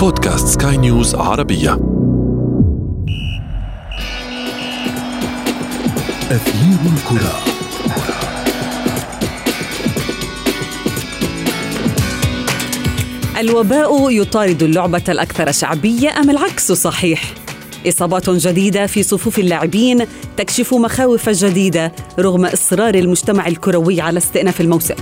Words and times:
بودكاست 0.00 0.62
سكاي 0.62 0.76
نيوز 0.76 1.14
عربية. 1.14 1.72
أثير 6.30 6.78
الكرة. 6.86 7.38
الوباء 13.40 14.10
يطارد 14.10 14.62
اللعبة 14.62 15.02
الأكثر 15.08 15.52
شعبية 15.52 16.18
أم 16.18 16.30
العكس 16.30 16.72
صحيح؟ 16.72 17.22
إصابات 17.88 18.30
جديدة 18.30 18.86
في 18.86 19.02
صفوف 19.02 19.38
اللاعبين 19.38 20.06
تكشف 20.36 20.74
مخاوف 20.74 21.28
جديدة 21.28 21.92
رغم 22.18 22.44
إصرار 22.44 22.94
المجتمع 22.94 23.46
الكروي 23.46 24.00
على 24.00 24.18
استئناف 24.18 24.60
الموسم. 24.60 24.96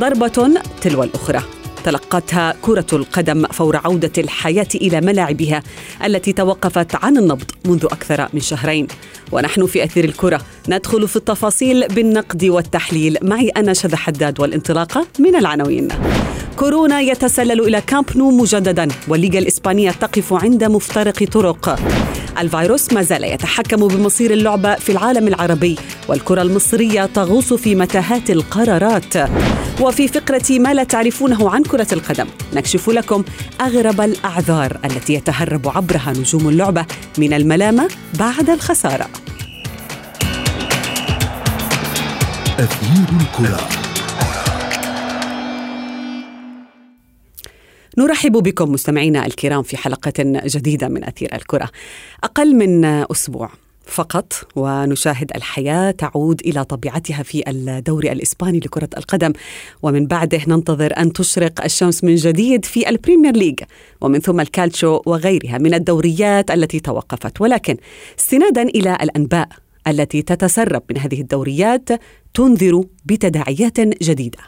ضربة 0.00 0.60
تلو 0.80 1.02
الأخرى. 1.02 1.42
تلقتها 1.84 2.54
كرة 2.62 2.86
القدم 2.92 3.46
فور 3.46 3.76
عودة 3.76 4.12
الحياة 4.18 4.68
إلى 4.74 5.00
ملاعبها 5.00 5.62
التي 6.04 6.32
توقفت 6.32 6.94
عن 6.94 7.18
النبض 7.18 7.50
منذ 7.64 7.84
أكثر 7.84 8.28
من 8.32 8.40
شهرين. 8.40 8.86
ونحن 9.32 9.66
في 9.66 9.84
أثير 9.84 10.04
الكرة 10.04 10.40
ندخل 10.68 11.08
في 11.08 11.16
التفاصيل 11.16 11.88
بالنقد 11.88 12.44
والتحليل. 12.44 13.18
معي 13.22 13.48
أنا 13.48 13.72
شذى 13.72 13.96
حداد 13.96 14.40
والانطلاقة 14.40 15.06
من 15.18 15.36
العناوين. 15.36 15.88
كورونا 16.56 17.00
يتسلل 17.00 17.60
إلى 17.60 17.80
كامب 17.80 18.16
نو 18.16 18.30
مجددا 18.30 18.88
والليغا 19.08 19.38
الإسبانية 19.38 19.90
تقف 19.90 20.32
عند 20.32 20.64
مفترق 20.64 21.24
طرق. 21.24 21.80
الفيروس 22.38 22.92
ما 22.92 23.02
زال 23.02 23.24
يتحكم 23.24 23.88
بمصير 23.88 24.30
اللعبة 24.32 24.74
في 24.74 24.92
العالم 24.92 25.28
العربي 25.28 25.76
والكرة 26.08 26.42
المصرية 26.42 27.06
تغوص 27.06 27.52
في 27.52 27.74
متاهات 27.74 28.30
القرارات. 28.30 29.14
وفي 29.80 30.08
فقرة 30.08 30.58
ما 30.58 30.74
لا 30.74 30.84
تعرفونه 30.84 31.50
عن 31.50 31.62
كرة 31.62 31.86
القدم 31.92 32.26
نكشف 32.54 32.90
لكم 32.90 33.24
أغرب 33.60 34.00
الأعذار 34.00 34.78
التي 34.84 35.14
يتهرب 35.14 35.68
عبرها 35.68 36.12
نجوم 36.16 36.48
اللعبة 36.48 36.86
من 37.18 37.32
الملامة 37.32 37.88
بعد 38.18 38.50
الخسارة. 38.50 39.08
أثير 42.58 43.06
الكرة. 43.20 43.81
نرحب 47.98 48.32
بكم 48.32 48.72
مستمعينا 48.72 49.26
الكرام 49.26 49.62
في 49.62 49.76
حلقة 49.76 50.12
جديدة 50.46 50.88
من 50.88 51.04
أثير 51.04 51.34
الكرة. 51.34 51.70
أقل 52.24 52.54
من 52.56 52.84
أسبوع 52.84 53.50
فقط 53.86 54.32
ونشاهد 54.56 55.30
الحياة 55.36 55.90
تعود 55.90 56.40
إلى 56.40 56.64
طبيعتها 56.64 57.22
في 57.22 57.50
الدوري 57.50 58.12
الإسباني 58.12 58.58
لكرة 58.58 58.88
القدم. 58.96 59.32
ومن 59.82 60.06
بعده 60.06 60.40
ننتظر 60.48 60.92
أن 60.98 61.12
تشرق 61.12 61.64
الشمس 61.64 62.04
من 62.04 62.14
جديد 62.14 62.64
في 62.64 62.88
البريمير 62.88 63.36
ليج 63.36 63.60
ومن 64.00 64.20
ثم 64.20 64.40
الكالتشو 64.40 65.00
وغيرها 65.06 65.58
من 65.58 65.74
الدوريات 65.74 66.50
التي 66.50 66.80
توقفت. 66.80 67.40
ولكن 67.40 67.76
استنادا 68.18 68.62
إلى 68.62 68.98
الأنباء 69.02 69.48
التي 69.88 70.22
تتسرب 70.22 70.82
من 70.90 70.98
هذه 70.98 71.20
الدوريات 71.20 71.88
تنذر 72.34 72.84
بتداعيات 73.04 73.80
جديدة. 73.80 74.38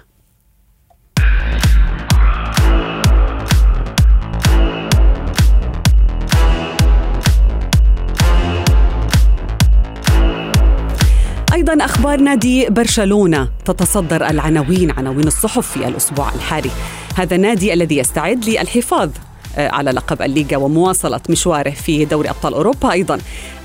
أيضا 11.54 11.84
أخبار 11.84 12.20
نادي 12.20 12.70
برشلونة. 12.70 13.48
تتصدر 13.64 14.26
العناوين 14.26 14.90
عناوين 14.90 15.26
الصحف 15.26 15.70
في 15.70 15.88
الأسبوع 15.88 16.34
الحالي 16.34 16.70
هذا 17.16 17.36
النادي 17.36 17.72
الذي 17.72 17.96
يستعد 17.96 18.44
للحفاظ 18.44 19.10
آه، 19.56 19.68
على 19.68 19.90
لقب 19.90 20.22
الليغا 20.22 20.56
ومواصلة 20.56 21.20
مشواره 21.28 21.70
في 21.70 22.04
دوري 22.04 22.30
أبطال 22.30 22.54
أوروبا 22.54 22.92
أيضا. 22.92 23.18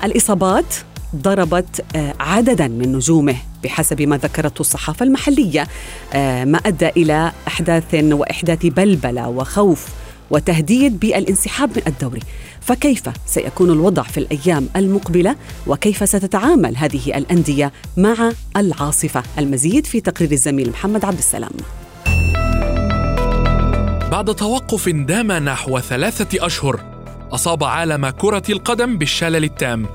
الإصابات 0.04 0.74
ضربت 1.16 1.84
آه، 1.96 2.14
عددا 2.20 2.68
من 2.68 2.92
نجومه 2.92 3.36
بحسب 3.64 4.02
ما 4.02 4.16
ذكرته 4.16 4.60
الصحافة 4.60 5.04
المحلية 5.06 5.68
آه، 6.12 6.44
ما 6.44 6.58
أدى 6.58 6.88
إلى 6.88 7.32
أحداث 7.48 7.94
وإحداث 7.94 8.66
بلبلة 8.66 9.28
وخوف 9.28 9.88
وتهديد 10.30 11.00
بالانسحاب 11.00 11.70
من 11.76 11.82
الدوري. 11.86 12.20
فكيف 12.60 13.02
سيكون 13.26 13.70
الوضع 13.70 14.02
في 14.02 14.18
الأيام 14.18 14.68
المقبلة؟ 14.76 15.36
وكيف 15.66 16.08
ستتعامل 16.08 16.76
هذه 16.76 17.18
الأندية 17.18 17.72
مع 17.96 18.32
العاصفة؟ 18.56 19.22
المزيد 19.38 19.86
في 19.86 20.00
تقرير 20.00 20.32
الزميل 20.32 20.70
محمد 20.70 21.04
عبد 21.04 21.18
السلام. 21.18 21.52
بعد 24.10 24.34
توقف 24.34 24.88
دام 24.88 25.32
نحو 25.32 25.78
ثلاثة 25.78 26.46
أشهر 26.46 26.80
أصاب 27.32 27.64
عالم 27.64 28.08
كرة 28.08 28.42
القدم 28.50 28.98
بالشلل 28.98 29.44
التام. 29.44 29.86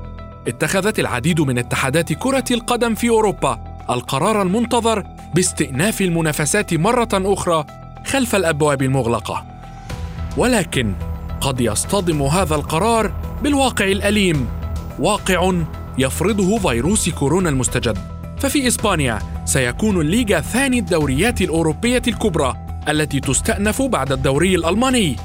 اتخذت 0.48 0.98
العديد 0.98 1.40
من 1.40 1.58
اتحادات 1.58 2.12
كرة 2.12 2.44
القدم 2.50 2.94
في 2.94 3.08
أوروبا 3.08 3.58
القرار 3.90 4.42
المنتظر 4.42 5.06
باستئناف 5.34 6.00
المنافسات 6.00 6.74
مرة 6.74 7.08
أخرى 7.14 7.64
خلف 8.06 8.36
الأبواب 8.36 8.82
المغلقة. 8.82 9.44
ولكن 10.36 10.94
قد 11.46 11.60
يصطدم 11.60 12.22
هذا 12.22 12.54
القرار 12.54 13.12
بالواقع 13.42 13.84
الأليم. 13.84 14.48
واقع 14.98 15.52
يفرضه 15.98 16.58
فيروس 16.58 17.08
كورونا 17.08 17.48
المستجد. 17.48 17.98
ففي 18.38 18.66
إسبانيا 18.66 19.18
سيكون 19.44 20.00
الليغا 20.00 20.40
ثاني 20.40 20.78
الدوريات 20.78 21.42
الأوروبية 21.42 22.02
الكبرى 22.08 22.56
التي 22.88 23.20
تستأنف 23.20 23.82
بعد 23.82 24.12
الدوري 24.12 24.54
الألماني 24.54 25.16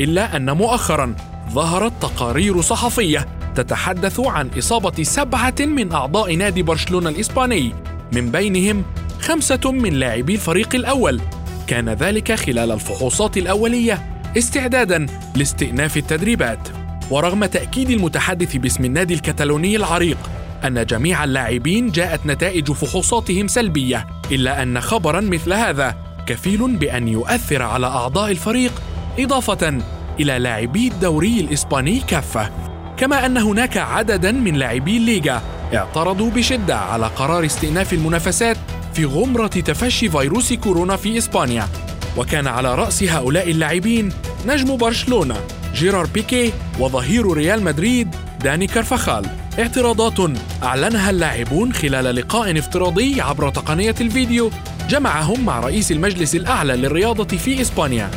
إلا 0.00 0.36
أن 0.36 0.50
مؤخرا 0.50 1.14
ظهرت 1.52 1.92
تقارير 2.00 2.60
صحفية 2.60 3.28
تتحدث 3.54 4.20
عن 4.20 4.50
إصابة 4.58 5.02
سبعة 5.02 5.54
من 5.60 5.92
أعضاء 5.92 6.34
نادي 6.34 6.62
برشلونة 6.62 7.08
الإسباني 7.08 7.72
من 8.12 8.30
بينهم 8.30 8.82
خمسة 9.20 9.72
من 9.72 9.92
لاعبي 9.92 10.34
الفريق 10.34 10.74
الأول. 10.74 11.20
كان 11.66 11.88
ذلك 11.88 12.32
خلال 12.32 12.70
الفحوصات 12.70 13.36
الأولية. 13.36 14.09
استعدادا 14.36 15.06
لاستئناف 15.36 15.96
التدريبات. 15.96 16.68
ورغم 17.10 17.44
تأكيد 17.44 17.90
المتحدث 17.90 18.56
باسم 18.56 18.84
النادي 18.84 19.14
الكتالوني 19.14 19.76
العريق 19.76 20.18
أن 20.64 20.86
جميع 20.86 21.24
اللاعبين 21.24 21.90
جاءت 21.90 22.26
نتائج 22.26 22.72
فحوصاتهم 22.72 23.48
سلبية 23.48 24.06
إلا 24.32 24.62
أن 24.62 24.80
خبرا 24.80 25.20
مثل 25.20 25.52
هذا 25.52 25.94
كفيل 26.26 26.76
بأن 26.76 27.08
يؤثر 27.08 27.62
على 27.62 27.86
أعضاء 27.86 28.30
الفريق 28.30 28.82
إضافة 29.18 29.78
إلى 30.20 30.38
لاعبي 30.38 30.88
الدوري 30.88 31.40
الإسباني 31.40 32.00
كافة. 32.00 32.50
كما 32.96 33.26
أن 33.26 33.36
هناك 33.36 33.76
عددا 33.76 34.32
من 34.32 34.54
لاعبي 34.54 34.96
الليغا 34.96 35.42
اعترضوا 35.74 36.30
بشدة 36.30 36.76
على 36.76 37.06
قرار 37.06 37.44
استئناف 37.44 37.92
المنافسات 37.92 38.56
في 38.94 39.04
غمرة 39.04 39.46
تفشي 39.46 40.10
فيروس 40.10 40.52
كورونا 40.52 40.96
في 40.96 41.18
إسبانيا. 41.18 41.68
وكان 42.16 42.46
على 42.46 42.74
رأس 42.74 43.02
هؤلاء 43.02 43.50
اللاعبين 43.50 44.12
نجم 44.46 44.76
برشلونة 44.76 45.36
جيرار 45.74 46.06
بيكي 46.06 46.52
وظهير 46.78 47.32
ريال 47.32 47.62
مدريد 47.64 48.14
داني 48.44 48.66
كارفخال 48.66 49.26
اعتراضات 49.58 50.30
أعلنها 50.62 51.10
اللاعبون 51.10 51.72
خلال 51.72 52.16
لقاء 52.16 52.58
افتراضي 52.58 53.20
عبر 53.20 53.50
تقنية 53.50 53.94
الفيديو 54.00 54.50
جمعهم 54.88 55.44
مع 55.44 55.60
رئيس 55.60 55.92
المجلس 55.92 56.34
الأعلى 56.34 56.76
للرياضة 56.76 57.36
في 57.36 57.60
إسبانيا. 57.60 58.10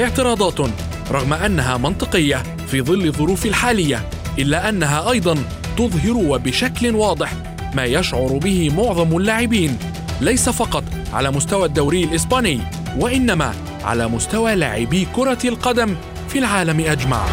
اعتراضات 0.00 0.60
رغم 1.10 1.32
أنها 1.32 1.76
منطقية 1.76 2.42
في 2.66 2.82
ظل 2.82 3.06
الظروف 3.06 3.46
الحالية 3.46 4.08
إلا 4.38 4.68
أنها 4.68 5.10
أيضا 5.10 5.38
تظهر 5.76 6.16
وبشكل 6.16 6.94
واضح 6.94 7.32
ما 7.74 7.84
يشعر 7.84 8.38
به 8.42 8.70
معظم 8.76 9.16
اللاعبين. 9.16 9.78
ليس 10.20 10.48
فقط 10.48 10.84
على 11.12 11.30
مستوى 11.30 11.66
الدوري 11.66 12.04
الإسباني 12.04 12.60
وإنما 12.98 13.54
على 13.84 14.08
مستوى 14.08 14.54
لاعبي 14.54 15.08
كرة 15.16 15.38
القدم 15.44 15.96
في 16.28 16.38
العالم 16.38 16.80
أجمع. 16.80 17.26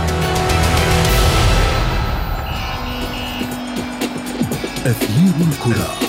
أثير 4.85 5.33
الكرة 5.51 6.06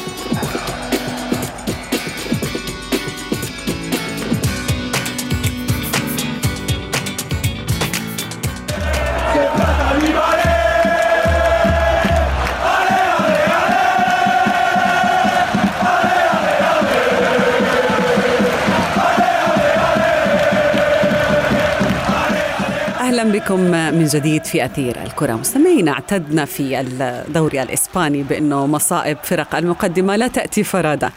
أهلا 23.19 23.39
بكم 23.39 23.61
من 23.99 24.05
جديد 24.05 24.45
في 24.45 24.65
أثير 24.65 25.03
الكرة. 25.03 25.33
مستمعينا 25.33 25.93
اعتدنا 25.93 26.45
في 26.45 26.81
الدوري 26.81 27.63
الإسباني 27.63 28.23
بأنه 28.23 28.67
مصائب 28.67 29.19
فرق 29.23 29.55
المقدمة 29.55 30.17
لا 30.17 30.29
تأتي 30.29 30.65
فرادى 30.65 31.09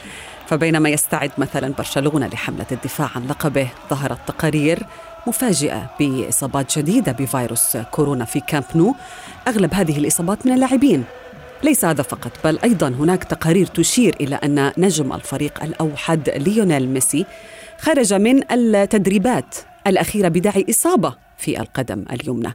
فبينما 0.48 0.90
يستعد 0.90 1.32
مثلا 1.38 1.74
برشلونة 1.78 2.28
لحملة 2.28 2.66
الدفاع 2.72 3.10
عن 3.16 3.28
لقبه 3.28 3.68
ظهرت 3.90 4.18
تقارير 4.28 4.80
مفاجئة 5.28 5.90
بإصابات 6.00 6.80
جديدة 6.80 7.12
بفيروس 7.12 7.78
كورونا 7.78 8.26
في 8.26 8.40
كامب 8.40 8.66
نو. 8.76 8.96
أغلب 9.48 9.74
هذه 9.74 9.98
الإصابات 9.98 10.46
من 10.46 10.54
اللاعبين. 10.54 11.04
ليس 11.64 11.86
هذا 11.86 12.04
فقط 12.04 12.32
بل 12.44 12.60
أيضا 12.64 12.88
هناك 12.88 13.24
تقارير 13.24 13.66
تشير 13.66 14.16
إلى 14.22 14.36
أن 14.36 14.72
نجم 14.78 15.14
الفريق 15.14 15.64
الأوحد 15.64 16.30
ليونيل 16.30 16.90
ميسي 16.90 17.26
خرج 17.80 18.14
من 18.14 18.52
التدريبات 18.52 19.56
الأخيرة 19.88 20.28
بداعي 20.28 20.66
إصابة. 20.70 21.31
في 21.42 21.62
القدم 21.62 22.06
اليمنى. 22.12 22.54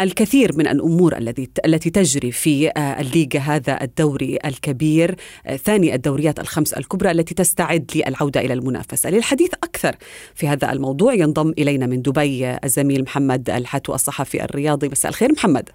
الكثير 0.00 0.50
من 0.56 0.68
الأمور 0.68 1.16
التي 1.18 1.48
التي 1.66 1.90
تجري 1.90 2.32
في 2.32 2.68
آه، 2.68 3.00
الليغا 3.00 3.40
هذا 3.40 3.82
الدوري 3.82 4.38
الكبير 4.44 5.14
آه، 5.46 5.56
ثاني 5.56 5.94
الدوريات 5.94 6.40
الخمس 6.40 6.72
الكبرى 6.72 7.10
التي 7.10 7.34
تستعد 7.34 7.90
للعودة 7.96 8.40
إلى 8.40 8.54
المنافسة. 8.54 9.10
للحديث 9.10 9.54
أكثر 9.54 9.96
في 10.34 10.48
هذا 10.48 10.72
الموضوع 10.72 11.14
ينضم 11.14 11.52
إلينا 11.58 11.86
من 11.86 12.02
دبي 12.02 12.46
آه، 12.46 12.60
الزميل 12.64 13.02
محمد 13.02 13.50
الحتو 13.50 13.94
الصحفي 13.94 14.44
الرياضي. 14.44 14.88
مساء 14.88 15.10
الخير 15.10 15.32
محمد. 15.32 15.68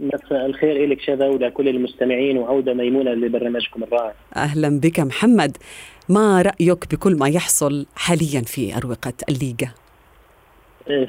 مساء 0.00 0.46
الخير 0.46 0.86
لك 0.86 1.00
شذا 1.00 1.26
ولكل 1.28 1.68
المستمعين 1.68 2.38
وعودة 2.38 2.74
ميمونة 2.74 3.10
لبرنامجكم 3.10 3.82
الرائع. 3.82 4.14
أهلا 4.36 4.80
بك 4.80 5.00
محمد. 5.00 5.56
ما 6.08 6.42
رأيك 6.42 6.94
بكل 6.94 7.16
ما 7.16 7.28
يحصل 7.28 7.86
حاليا 7.96 8.40
في 8.40 8.76
أروقة 8.76 9.12
الليغا؟ 9.28 9.89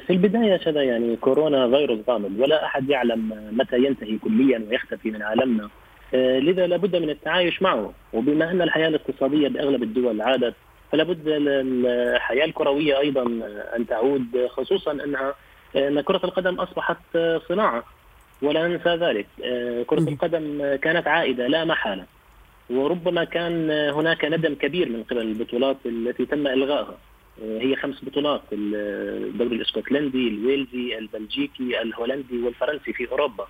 في 0.06 0.10
البداية 0.10 0.56
شذا 0.56 0.82
يعني 0.82 1.16
كورونا 1.16 1.68
فيروس 1.68 1.98
غامض 2.08 2.40
ولا 2.40 2.64
أحد 2.64 2.90
يعلم 2.90 3.50
متى 3.52 3.76
ينتهي 3.76 4.18
كليا 4.18 4.66
ويختفي 4.70 5.10
من 5.10 5.22
عالمنا. 5.22 5.68
لذا 6.14 6.66
لابد 6.66 6.96
من 6.96 7.10
التعايش 7.10 7.62
معه. 7.62 7.92
وبما 8.12 8.50
أن 8.50 8.62
الحياة 8.62 8.88
الاقتصادية 8.88 9.48
بأغلب 9.48 9.82
الدول 9.82 10.22
عادت 10.22 10.54
فلا 10.92 11.04
بد 11.04 11.22
الحياة 11.26 12.44
الكروية 12.44 12.98
أيضا 12.98 13.22
أن 13.76 13.86
تعود 13.86 14.46
خصوصا 14.48 14.92
أنها 14.92 15.34
أن 15.76 16.00
كرة 16.00 16.20
القدم 16.24 16.54
أصبحت 16.54 17.18
صناعة. 17.48 17.84
ولا 18.42 18.68
ننسى 18.68 18.88
ذلك. 18.94 19.26
كرة 19.86 20.08
القدم 20.08 20.76
كانت 20.76 21.08
عائدة 21.08 21.46
لا 21.46 21.64
محالة. 21.64 22.04
وربما 22.70 23.24
كان 23.24 23.70
هناك 23.70 24.24
ندم 24.24 24.54
كبير 24.54 24.88
من 24.88 25.02
قبل 25.02 25.20
البطولات 25.20 25.76
التي 25.86 26.26
تم 26.26 26.46
إلغائها. 26.46 26.98
هي 27.40 27.76
خمس 27.76 28.04
بطولات 28.04 28.42
الدوري 28.52 29.56
الإسكتلندي، 29.56 30.28
الويلزي، 30.28 30.98
البلجيكي، 30.98 31.82
الهولندي 31.82 32.42
والفرنسي 32.42 32.92
في 32.92 33.10
أوروبا. 33.10 33.46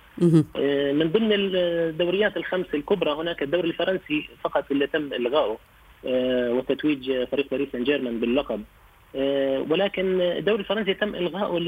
من 0.93 1.11
ضمن 1.11 1.29
الدوريات 1.31 2.37
الخمس 2.37 2.65
الكبرى 2.73 3.11
هناك 3.11 3.43
الدوري 3.43 3.67
الفرنسي 3.67 4.29
فقط 4.43 4.65
اللي 4.71 4.87
تم 4.87 5.13
إلغائه 5.13 5.57
وتتويج 6.53 7.23
فريق 7.23 7.51
باريس 7.51 7.69
سان 7.71 7.83
جيرمان 7.83 8.19
باللقب. 8.19 8.63
ولكن 9.69 10.21
الدوري 10.21 10.59
الفرنسي 10.59 10.93
تم 10.93 11.15
إلغائه 11.15 11.59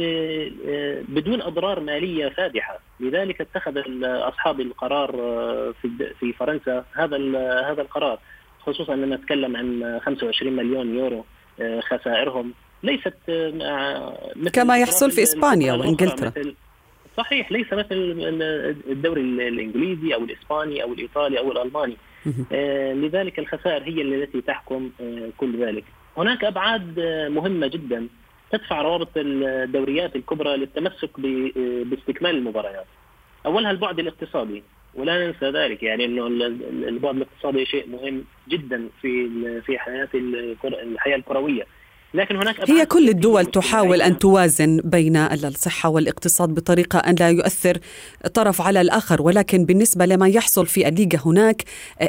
بدون 1.08 1.42
أضرار 1.42 1.80
مالية 1.80 2.30
فادحة، 2.30 2.80
لذلك 3.00 3.42
اتخذ 3.42 3.84
أصحاب 4.04 4.62
القرار 4.62 5.12
في 5.82 6.14
في 6.20 6.34
فرنسا 6.34 6.86
هذا 6.94 7.18
هذا 7.72 7.82
القرار 7.82 8.20
خصوصا 8.60 8.94
أن 8.94 9.10
نتكلم 9.10 9.58
عن 9.58 10.00
25 10.04 10.54
مليون 10.54 10.98
يورو 10.98 11.26
خسائرهم. 11.80 12.54
ليست 12.84 13.18
مثل 14.36 14.50
كما 14.50 14.78
يحصل 14.78 15.12
في 15.12 15.24
إسبانيا 15.24 15.74
وإنجلترا. 15.74 16.32
صحيح 17.18 17.52
ليس 17.52 17.74
مثل 17.74 17.96
الدوري 18.90 19.22
الإنجليزي 19.22 20.14
أو 20.14 20.24
الإسباني 20.24 20.84
أو 20.84 20.94
الإيطالي 20.94 21.40
أو 21.40 21.52
الألماني. 21.52 21.98
آه 22.52 22.94
لذلك 22.94 23.40
الخسائر 23.40 23.84
هي 23.84 24.02
التي 24.02 24.42
تحكم 24.42 24.90
آه 25.02 25.30
كل 25.38 25.66
ذلك. 25.66 25.84
هناك 26.18 26.44
أبعاد 26.44 27.00
مهمة 27.32 27.68
جدا 27.68 28.08
تدفع 28.52 28.82
روابط 28.82 29.10
الدوريات 29.16 30.16
الكبرى 30.16 30.58
للتمسك 30.58 31.20
باستكمال 31.90 32.36
المباريات. 32.36 32.86
أولها 33.46 33.72
البعد 33.72 34.00
الاقتصادي. 34.00 34.64
ولا 34.96 35.28
ننسى 35.28 35.46
ذلك. 35.50 35.84
يعني 35.84 36.06
إنه 36.06 36.28
البعد 36.88 37.16
الاقتصادي 37.16 37.66
شيء 37.66 37.90
مهم 37.90 38.26
جدا 38.50 38.90
في 39.02 39.30
في 39.62 39.80
حياة 39.80 40.10
الحياة 40.66 41.16
الكروية. 41.16 41.64
لكن 42.16 42.36
هناك 42.36 42.70
هي 42.70 42.86
كل 42.86 43.10
الدول 43.10 43.46
تحاول 43.46 44.02
أن 44.02 44.20
توازن 44.20 44.82
بين 44.84 45.18
الصحة 45.18 45.90
والاقتصاد 45.90 46.50
بطريقة 46.50 47.00
أن 47.00 47.16
لا 47.20 47.30
يؤثر 47.30 47.78
طرف 48.34 48.62
على 48.62 48.82
الآخر 48.82 49.22
ولكن 49.22 49.66
بالنسبة 49.66 50.06
لما 50.06 50.28
يحصل 50.28 50.66
في 50.66 50.88
الليغا 50.88 51.20
هناك 51.26 51.64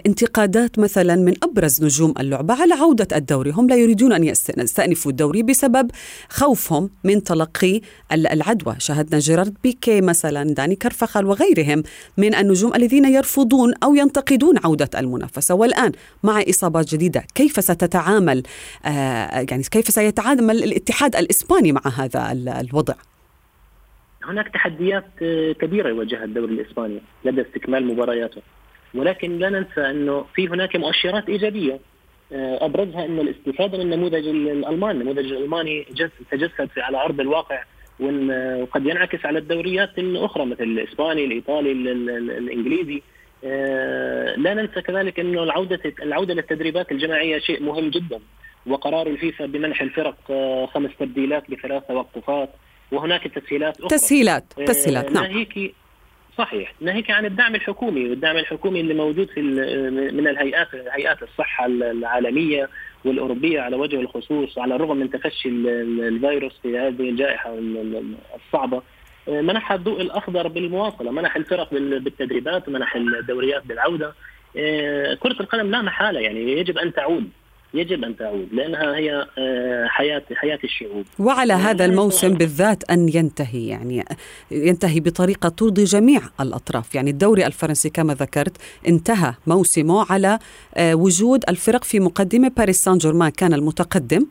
انتقادات 0.07 0.79
مثلا 0.79 1.17
من 1.17 1.35
أبرز 1.43 1.85
نجوم 1.85 2.15
اللعبة 2.21 2.55
على 2.55 2.75
عودة 2.75 3.17
الدوري. 3.17 3.51
هم 3.51 3.69
لا 3.69 3.77
يريدون 3.77 4.13
أن 4.13 4.25
يستأنفوا 4.25 5.11
الدوري 5.11 5.43
بسبب 5.43 5.91
خوفهم 6.29 6.91
من 7.05 7.23
تلقي 7.23 7.81
العدوى. 8.13 8.77
شاهدنا 8.79 9.19
جيرارد 9.19 9.55
بيكي 9.63 10.01
مثلا 10.01 10.55
داني 10.55 10.77
كرفخال 10.77 11.27
وغيرهم 11.27 11.83
من 12.17 12.35
النجوم 12.35 12.75
الذين 12.75 13.05
يرفضون 13.05 13.75
أو 13.85 13.95
ينتقدون 13.95 14.59
عودة 14.65 14.91
المنافسة. 14.99 15.55
والآن 15.55 15.93
مع 16.23 16.43
إصابات 16.51 16.95
جديدة 16.95 17.25
كيف 17.35 17.65
ستتعامل 17.65 18.43
آه 18.85 19.47
يعني 19.51 19.63
كيف 19.63 19.91
سيتعامل 19.97 20.65
الاتحاد 20.65 21.17
الإسباني 21.17 21.73
مع 21.73 21.81
هذا 21.97 22.33
الوضع؟ 22.61 22.95
هناك 24.25 24.49
تحديات 24.49 25.05
كبيرة 25.61 25.89
يواجهها 25.89 26.25
الدوري 26.25 26.55
الإسباني 26.55 27.01
لدى 27.25 27.41
استكمال 27.41 27.87
مبارياته. 27.87 28.43
ولكن 28.95 29.39
لا 29.39 29.49
ننسى 29.49 29.81
أنه 29.91 30.25
في 30.35 30.49
هناك 30.49 30.77
مؤشرات 30.77 31.29
إيجابية. 31.29 31.81
أبرزها 32.33 33.05
انه 33.05 33.23
الاستفادة 33.23 33.79
من 33.79 33.85
النموذج 33.85 34.27
الالماني، 34.29 34.99
النموذج 34.99 35.33
الألماني 35.33 35.87
تجسد 36.31 36.71
على 36.77 36.97
أرض 36.97 37.21
الواقع 37.21 37.65
وقد 38.01 38.87
ينعكس 38.87 39.27
على 39.27 39.39
الدوريات 39.39 39.99
الأخرى 39.99 40.47
مثل 40.47 40.63
الإسباني، 40.63 41.25
الإيطالي، 41.25 41.73
الإنجليزي. 41.73 43.03
لا 44.37 44.55
ننسى 44.55 44.83
كذلك 44.83 45.21
أنه 45.21 45.43
العوده 45.43 45.81
العودة 46.03 46.35
للتدريبات 46.35 46.93
الجماعية 46.93 47.39
شيء 47.39 47.63
مهم 47.63 47.91
جدا. 47.91 48.21
وقرار 48.67 49.07
الفيفا 49.07 49.47
بمنح 49.47 49.83
الفرق 49.83 50.17
خمس 50.75 50.91
تبديلات 50.99 51.51
بثلاث 51.51 51.83
توقفات 51.89 52.51
وهناك 52.93 53.29
تسهيلات 53.29 53.77
أخرى. 53.77 53.89
تسهيلات 53.89 54.53
تسهيلات 54.67 55.13
نعم. 55.13 55.25
ناهيك 55.25 55.75
صحيح. 56.39 56.73
ناهيك 56.81 57.11
عن 57.11 57.27
الدعم 57.27 57.55
الحكومي 57.55 58.11
والدعم 58.11 58.37
الحكومي 58.37 58.81
اللي 58.81 58.95
موجود 58.95 59.29
في 59.31 59.43
من 60.13 60.29
الهيئات 60.29 60.69
هيئات 60.75 61.23
الصحة 61.23 61.67
العالمية 61.67 62.69
والأوروبية 63.05 63.61
على 63.61 63.77
وجه 63.77 64.01
الخصوص 64.01 64.59
على 64.59 64.75
الرغم 64.75 64.97
من 64.97 65.11
تفشي 65.11 65.49
الفيروس 65.49 66.53
في 66.63 66.79
هذه 66.79 67.11
الجائحة 67.11 67.59
الصعبة. 68.35 68.83
منح 69.29 69.73
الضوء 69.73 70.01
الأخضر 70.01 70.49
بالمواصلة 70.49 71.11
منح 71.11 71.37
الفرق 71.37 71.71
بالتدريبات 71.75 72.69
ومنح 72.69 72.97
الدوريات 72.97 73.67
بالعودة. 73.67 74.15
كرة 75.21 75.37
القدم 75.41 75.71
لا 75.71 75.83
محالة 75.83 76.21
يعني 76.21 76.53
يجب 76.53 76.79
أن 76.79 76.93
تعود. 76.93 77.29
يجب 77.77 78.05
أن 78.05 78.17
تعود 78.17 78.49
لأنها 78.53 78.97
هي 78.97 79.27
حياة 79.89 80.23
حياة 80.35 80.59
الشعوب. 80.65 81.05
وعلى 81.19 81.53
هذا 81.53 81.85
الموسم 81.85 82.35
بالذات 82.35 82.91
أن 82.91 83.09
ينتهي 83.09 83.67
يعني 83.67 84.05
ينتهي 84.51 85.01
بطريقة 85.01 85.49
ترضي 85.49 85.85
جميع 85.85 86.21
الأطراف. 86.41 86.95
يعني 86.95 87.11
الدوري 87.11 87.47
الفرنسي 87.47 87.91
كما 87.91 88.15
ذكرت 88.15 88.57
انتهى 88.89 89.35
موسمه 89.47 90.07
على 90.13 90.39
وجود 90.81 91.45
الفرق 91.49 91.85
في 91.85 92.01
مقدمة 92.01 92.49
باريس 92.57 92.85
سان 92.85 92.99
جيرمان 92.99 93.31
كان 93.31 93.55
المتقدم. 93.55 94.27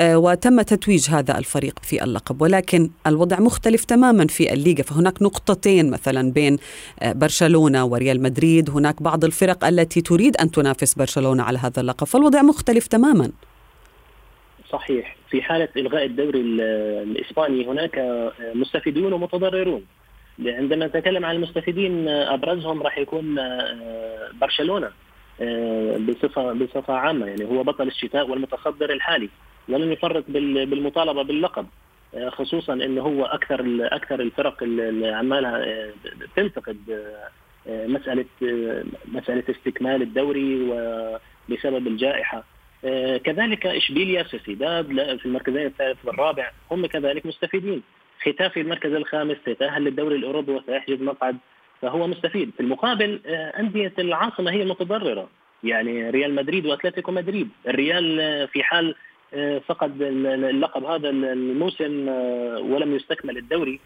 وتم 0.00 0.62
تتويج 0.62 1.10
هذا 1.10 1.38
الفريق 1.38 1.78
في 1.82 2.04
اللقب 2.04 2.42
ولكن 2.42 2.90
الوضع 3.06 3.40
مختلف 3.40 3.84
تماما 3.84 4.26
في 4.26 4.52
الليغا 4.52 4.82
فهناك 4.82 5.22
نقطتين 5.22 5.90
مثلا 5.90 6.32
بين 6.32 6.58
برشلونة 7.04 7.84
وريال 7.84 8.22
مدريد 8.22 8.70
هناك 8.70 9.02
بعض 9.02 9.24
الفرق 9.24 9.64
التي 9.64 10.00
تريد 10.00 10.36
أن 10.36 10.50
تنافس 10.50 10.94
برشلونة 10.94 11.42
على 11.42 11.58
هذا 11.58 11.80
اللقب 11.80 12.06
فالوضع 12.06 12.42
مختلف 12.42 12.86
تماما. 12.86 13.32
صحيح. 14.70 15.16
في 15.30 15.42
حالة 15.42 15.68
إلغاء 15.76 16.04
الدوري 16.04 16.40
الإسباني 16.40 17.66
هناك 17.66 17.98
مستفيدون 18.54 19.12
ومتضررون. 19.12 19.82
عندما 20.46 20.86
نتكلم 20.86 21.24
عن 21.24 21.34
المستفيدين 21.34 22.08
أبرزهم 22.08 22.82
راح 22.82 22.98
يكون 22.98 23.38
برشلونة 24.40 24.90
بصفه 26.08 26.52
بصفة 26.52 26.94
عامة 26.94 27.26
يعني 27.26 27.44
هو 27.44 27.62
بطل 27.62 27.88
الشتاء 27.88 28.30
والمتصدر 28.30 28.92
الحالي. 28.92 29.28
ولن 29.68 29.92
يفرط 29.92 30.24
بالمطالبة 30.28 31.22
باللقب. 31.22 31.66
خصوصا 32.28 32.72
انه 32.72 33.02
هو 33.02 33.24
أكثر 33.24 33.60
أكثر 33.80 34.20
الفرق 34.20 34.62
اللي 34.62 35.08
عمالها 35.08 35.66
تنتقد 36.36 36.76
مسألة 37.66 38.24
مسألة 39.06 39.44
استكمال 39.50 40.02
الدوري 40.02 40.60
وبسبب 40.60 41.86
الجائحة. 41.86 42.44
كذلك 43.24 43.66
اشبيليا 43.66 44.22
سوسيداد 44.22 44.86
في 45.18 45.26
المركزين 45.26 45.66
الثالث 45.66 45.98
والرابع 46.04 46.50
هم 46.70 46.86
كذلك 46.86 47.26
مستفيدين. 47.26 47.82
ختافي 48.22 48.60
المركز 48.60 48.92
الخامس 48.92 49.36
سيتأهل 49.44 49.84
للدوري 49.84 50.16
الأوروبي 50.16 50.52
وسيحجز 50.52 51.02
مقعد 51.02 51.36
فهو 51.82 52.06
مستفيد. 52.06 52.50
في 52.56 52.60
المقابل 52.60 53.20
أندية 53.26 53.92
العاصمة 53.98 54.50
هي 54.50 54.62
المتضرره 54.62 55.28
يعني 55.64 56.10
ريال 56.10 56.34
مدريد 56.34 56.66
وأتلتيكو 56.66 57.12
مدريد. 57.12 57.48
الريال 57.68 58.48
في 58.48 58.62
حال 58.62 58.94
فقد 59.68 60.02
اللقب 60.02 60.84
هذا 60.84 61.08
الموسم 61.08 62.08
ولم 62.72 62.96
يستكمل 62.96 63.38
الدوري. 63.38 63.80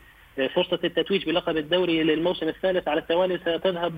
فرصة 0.55 0.79
التتويج 0.85 1.27
بلقب 1.27 1.57
الدوري 1.57 2.03
للموسم 2.03 2.49
الثالث 2.49 2.89
على 2.89 3.01
التوالي 3.01 3.39
ستذهب 3.39 3.93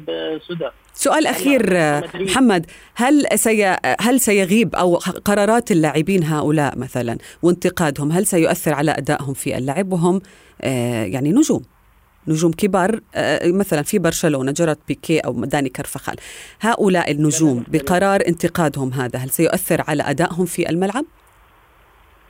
سدى 0.48 0.68
سؤال 0.94 1.26
أخير 1.26 1.62
محمد 2.14 2.66
هل 2.94 3.26
سي 3.34 3.76
هل 4.00 4.20
سيغيب 4.20 4.74
أو 4.74 4.94
قرارات 5.24 5.70
اللاعبين 5.70 6.24
هؤلاء 6.24 6.78
مثلا 6.78 7.18
وانتقادهم 7.42 8.12
هل 8.12 8.26
سيؤثر 8.26 8.74
على 8.74 8.90
أدائهم 8.90 9.34
في 9.34 9.58
اللعب 9.58 9.92
وهم 9.92 10.20
يعني 11.12 11.32
نجوم؟ 11.32 11.62
نجوم 12.28 12.52
كبار 12.52 13.00
مثلا 13.44 13.82
في 13.82 13.98
برشلونة 13.98 14.52
جرت 14.52 14.78
بيكي 14.88 15.18
أو 15.18 15.44
داني 15.44 15.68
كرفخال 15.68 16.16
هؤلاء 16.60 17.10
النجوم 17.10 17.64
بقرار 17.68 18.20
انتقادهم 18.28 18.92
هذا 18.92 19.18
هل 19.18 19.30
سيؤثر 19.30 19.84
على 19.88 20.02
أدائهم 20.02 20.44
في 20.44 20.70
الملعب؟ 20.70 21.04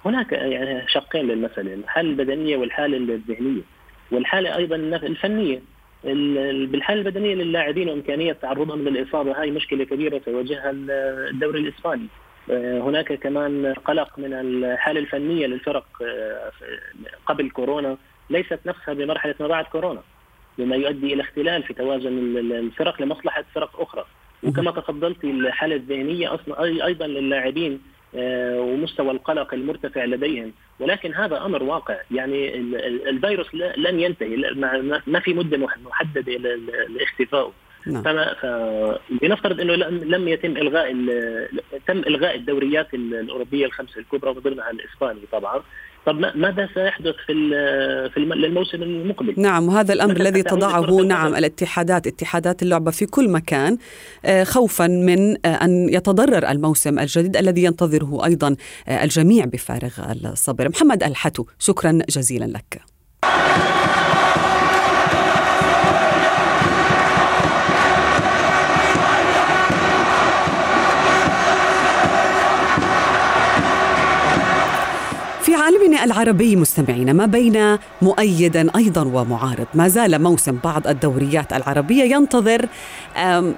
هناك 0.08 0.32
يعني 0.32 0.88
شقين 0.88 1.26
للمساله 1.26 1.74
الحالة 1.74 2.10
البدنية 2.10 2.56
والحالة 2.56 2.96
الذهنية 2.96 3.62
والحالة 4.10 4.56
أيضا 4.56 4.76
الفنية. 4.76 5.60
بالحالة 6.04 7.00
البدنية 7.00 7.34
للاعبين 7.34 7.88
وإمكانية 7.88 8.32
تعرضهم 8.32 8.88
للإصابة 8.88 9.40
هاي 9.40 9.50
مشكلة 9.50 9.84
كبيرة 9.84 10.18
تواجهها 10.18 10.70
الدوري 10.70 11.60
الإسباني. 11.60 12.06
هناك 12.82 13.12
كمان 13.12 13.74
قلق 13.84 14.18
من 14.18 14.32
الحالة 14.32 15.00
الفنية 15.00 15.46
للفرق 15.46 15.86
قبل 17.26 17.50
كورونا 17.50 17.96
ليست 18.30 18.58
نفسها 18.66 18.94
بمرحلة 18.94 19.34
ما 19.40 19.46
بعد 19.46 19.64
كورونا 19.64 20.02
مما 20.58 20.76
يؤدي 20.76 21.14
إلى 21.14 21.22
اختلال 21.22 21.62
في 21.62 21.74
توازن 21.74 22.36
الفرق 22.38 23.02
لمصلحة 23.02 23.44
فرق 23.54 23.80
أخرى. 23.80 24.04
وكما 24.42 24.70
تفضلت 24.70 25.24
الحالة 25.24 25.76
الذهنية 25.76 26.34
أصلا 26.34 26.64
أيضا 26.64 27.06
للاعبين 27.06 27.80
ومستوى 28.14 29.10
القلق 29.10 29.54
المرتفع 29.54 30.04
لديهم. 30.04 30.52
ولكن 30.80 31.14
هذا 31.14 31.44
أمر 31.44 31.62
واقع. 31.62 31.96
يعني 32.10 32.54
الفيروس 33.10 33.54
لن 33.54 34.00
ينتهي. 34.00 34.36
ما 35.06 35.20
في 35.20 35.34
مدة 35.34 35.56
محددة 35.56 36.32
لاختفائه. 36.88 37.52
نعم. 37.86 38.02
فما 38.02 38.34
فلنفترض 38.34 39.60
إنه 39.60 39.74
لم 39.86 40.28
يتم 40.28 40.56
إلغاء 40.56 40.92
تم 41.86 41.98
إلغاء 41.98 42.36
الدوريات 42.36 42.94
الأوروبية 42.94 43.66
الخمسة 43.66 44.00
الكبرى 44.00 44.30
ومن 44.30 44.40
ضمنها 44.40 44.70
الإسباني 44.70 45.20
طبعا. 45.32 45.62
طب 46.06 46.14
ماذا 46.34 46.68
سيحدث 46.74 47.14
في 47.26 47.34
في 48.14 48.16
الموسم 48.16 48.82
المقبل؟ 48.82 49.34
نعم 49.36 49.68
وهذا 49.68 49.92
الأمر 49.92 50.16
الذي 50.16 50.42
تضعه 50.42 51.02
نعم 51.02 51.36
الاتحادات 51.36 52.06
اتحادات 52.06 52.62
اللعبة 52.62 52.90
في 52.90 53.06
كل 53.06 53.30
مكان 53.30 53.78
خوفا 54.42 54.86
من 54.86 55.46
أن 55.46 55.88
يتضرر 55.88 56.50
الموسم 56.50 56.98
الجديد 56.98 57.36
الذي 57.36 57.64
ينتظره 57.64 58.24
أيضا 58.24 58.56
الجميع 58.88 59.44
بفارغ 59.44 60.12
الصبر. 60.12 60.68
محمد 60.68 61.02
الحتو 61.02 61.46
شكرا 61.58 61.98
جزيلا 62.08 62.44
لك. 62.44 62.82
العربي 76.04 76.56
مستمعين 76.56 77.14
ما 77.14 77.26
بين 77.26 77.78
مؤيد 78.02 78.56
أيضا 78.76 79.02
ومعارض. 79.02 79.66
ما 79.74 79.88
زال 79.88 80.22
موسم 80.22 80.58
بعض 80.64 80.86
الدوريات 80.86 81.52
العربية 81.52 82.14
ينتظر 82.14 82.68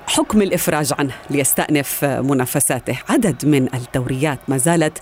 حكم 0.07 0.43
الإفراج 0.43 0.93
عنه 0.99 1.13
ليستأنف 1.31 2.05
منافساته. 2.05 2.99
عدد 3.09 3.47
من 3.47 3.75
الدوريات 3.75 4.39
ما 4.49 4.57
زالت 4.57 4.99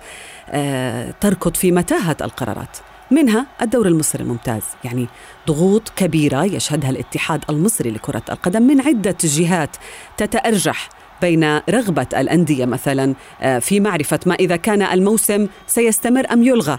تركض 1.21 1.57
في 1.57 1.73
متاهة 1.73 2.17
القرارات. 2.21 2.77
منها 3.11 3.47
الدوري 3.63 3.89
المصري 3.89 4.23
الممتاز 4.23 4.63
يعني 4.85 5.07
ضغوط 5.49 5.93
كبيرة 5.97 6.45
يشهدها 6.45 6.91
الاتحاد 6.91 7.45
المصري 7.51 7.91
لكرة 7.91 8.23
القدم 8.31 8.63
من 8.63 8.81
عدة 8.81 9.17
جهات 9.25 9.77
تتأرجح 10.17 10.89
بين 11.23 11.59
رغبة 11.71 12.07
الأندية 12.17 12.65
مثلا 12.65 13.15
في 13.61 13.81
معرفة 13.81 14.21
ما 14.27 14.35
إذا 14.35 14.57
كان 14.57 14.83
الموسم 14.83 15.49
سيستمر 15.67 16.33
أم 16.33 16.43
يلغى. 16.43 16.79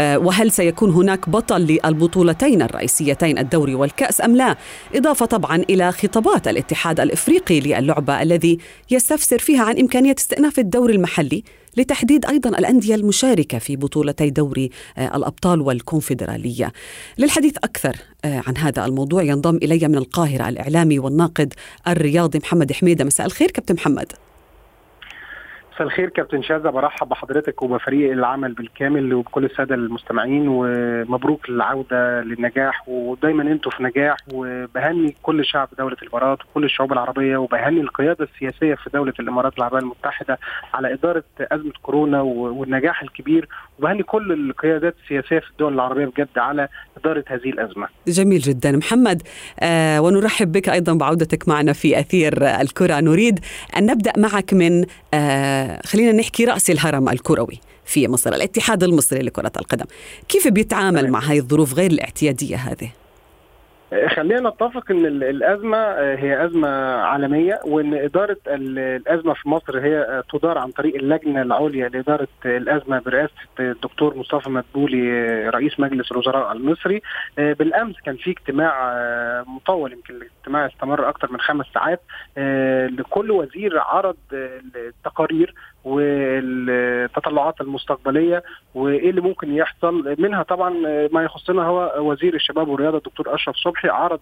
وهل 0.00 0.50
سيكون 0.50 0.90
هناك 0.90 1.28
بطل 1.28 1.60
للبطولتين 1.60 2.62
الرئيسيتين 2.62 3.38
الدوري 3.38 3.74
والكأس 3.74 4.20
أم 4.20 4.36
لا 4.36 4.56
إضافة 4.94 5.26
طبعا 5.26 5.56
إلى 5.56 5.92
خطابات 5.92 6.48
الاتحاد 6.48 7.00
الإفريقي 7.00 7.60
للعبة 7.60 8.22
الذي 8.22 8.58
يستفسر 8.90 9.38
فيها 9.38 9.62
عن 9.62 9.78
إمكانية 9.78 10.14
استئناف 10.18 10.58
الدوري 10.58 10.94
المحلي 10.94 11.44
لتحديد 11.76 12.26
أيضا 12.26 12.50
الأندية 12.50 12.94
المشاركة 12.94 13.58
في 13.58 13.76
بطولتي 13.76 14.30
دوري 14.30 14.70
الأبطال 14.98 15.60
والكونفدرالية. 15.60 16.72
للحديث 17.18 17.56
أكثر 17.56 17.96
عن 18.24 18.56
هذا 18.56 18.84
الموضوع 18.84 19.22
ينضم 19.22 19.56
إلي 19.56 19.88
من 19.88 19.96
القاهرة 19.96 20.48
الإعلامي 20.48 20.98
والناقد 20.98 21.54
الرياضي 21.88 22.38
محمد 22.38 22.72
حميدة 22.72 23.04
مساء 23.04 23.26
الخير 23.26 23.50
كابتن 23.50 23.74
محمد. 23.74 24.12
مساء 25.80 25.88
الخير 25.88 26.08
كابتن 26.08 26.42
شاذة 26.42 26.70
برحب 26.70 27.08
بحضرتك 27.08 27.62
وبفريق 27.62 28.12
العمل 28.12 28.52
بالكامل 28.52 29.14
وبكل 29.14 29.44
السادة 29.44 29.74
المستمعين 29.74 30.48
ومبروك 30.48 31.48
العودة 31.48 32.20
للنجاح. 32.20 32.88
ودايما 32.88 33.42
أنتم 33.42 33.70
في 33.70 33.82
نجاح 33.82 34.16
وبهني 34.32 35.14
كل 35.22 35.44
شعب 35.44 35.68
دولة 35.78 35.96
الإمارات 36.02 36.38
وكل 36.44 36.64
الشعوب 36.64 36.92
العربية 36.92 37.36
وبهني 37.36 37.80
القيادة 37.80 38.28
السياسية 38.34 38.74
في 38.74 38.90
دولة 38.94 39.12
الإمارات 39.20 39.58
العربية 39.58 39.78
المتحدة 39.78 40.38
على 40.74 40.92
إدارة 40.92 41.24
أزمة 41.40 41.72
كورونا 41.82 42.20
والنجاح 42.20 43.02
الكبير. 43.02 43.48
وبهني 43.78 44.02
كل 44.02 44.32
القيادات 44.32 44.94
السياسية 45.04 45.38
في 45.38 45.50
الدول 45.50 45.74
العربية 45.74 46.06
بجد 46.06 46.38
على 46.38 46.68
إدارة 46.96 47.24
هذه 47.28 47.50
الأزمة. 47.50 47.88
جميل 48.08 48.38
جدا. 48.38 48.76
محمد 48.76 49.22
آه 49.60 50.00
ونرحب 50.00 50.52
بك 50.52 50.68
أيضا 50.68 50.94
بعودتك 50.94 51.48
معنا 51.48 51.72
في 51.72 52.00
أثير 52.00 52.32
الكرة. 52.60 53.00
نريد 53.00 53.40
أن 53.76 53.86
نبدأ 53.86 54.12
معك 54.16 54.54
من 54.54 54.84
آه 55.14 55.69
خلينا 55.84 56.12
نحكي 56.12 56.44
رأس 56.44 56.70
الهرم 56.70 57.08
الكروي 57.08 57.60
في 57.84 58.08
مصر 58.08 58.34
الاتحاد 58.34 58.84
المصري 58.84 59.20
لكرة 59.20 59.52
القدم. 59.56 59.86
كيف 60.28 60.48
بيتعامل 60.48 61.10
مع 61.10 61.20
هذه 61.20 61.38
الظروف 61.38 61.74
غير 61.74 61.90
الاعتيادية 61.90 62.56
هذه؟ 62.56 62.90
خلينا 64.08 64.48
نتفق 64.50 64.90
إن 64.90 65.06
الأزمة 65.06 65.78
هي 65.98 66.44
أزمة 66.44 66.68
عالمية 66.96 67.60
وإن 67.64 67.94
إدارة 67.94 68.36
الأزمة 68.46 69.34
في 69.34 69.48
مصر 69.48 69.78
هي 69.80 70.22
تدار 70.32 70.58
عن 70.58 70.70
طريق 70.70 70.94
اللجنة 70.94 71.42
العليا 71.42 71.88
لإدارة 71.88 72.28
الأزمة 72.44 72.98
برئاسة 72.98 73.32
الدكتور 73.60 74.16
مصطفى 74.16 74.50
مدبولي 74.50 75.48
رئيس 75.48 75.80
مجلس 75.80 76.12
الوزراء 76.12 76.52
المصري. 76.52 77.02
بالأمس 77.36 78.00
كان 78.00 78.16
في 78.16 78.30
اجتماع 78.30 79.04
مطول 79.46 79.92
يمكن 79.92 80.14
الاجتماع 80.14 80.66
استمر 80.66 81.08
أكثر 81.08 81.32
من 81.32 81.40
خمس 81.40 81.66
ساعات 81.74 82.00
لكل 82.98 83.30
وزير 83.30 83.78
عرض 83.78 84.16
التقارير 84.76 85.54
والتطلعات 85.84 87.60
المستقبلية 87.60 88.42
وإيه 88.74 89.10
اللي 89.10 89.20
ممكن 89.20 89.54
يحصل. 89.54 90.14
منها 90.18 90.42
طبعا 90.42 90.70
ما 91.12 91.22
يخصنا 91.24 91.62
هو 91.62 91.94
وزير 91.98 92.34
الشباب 92.34 92.68
والرياضة 92.68 92.96
الدكتور 92.96 93.34
أشرف 93.34 93.56
صبحي 93.56 93.88
عرض 93.88 94.20